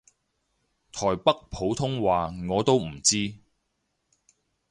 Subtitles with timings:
[0.91, 3.35] 台北普通話我都唔知